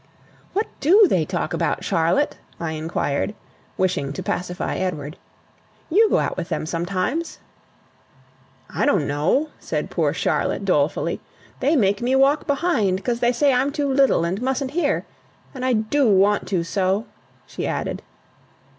[0.53, 3.35] "What DO they talk about, Charlotte?" I inquired,
[3.77, 5.15] wishing to pacify Edward.
[5.91, 7.37] "You go out with them sometimes."
[8.67, 11.21] "I don't know," said poor Charlotte, dolefully.
[11.59, 15.05] "They make me walk behind, 'cos they say I'm too little, and mustn't hear.
[15.53, 17.05] And I DO want to so,"
[17.45, 18.01] she added.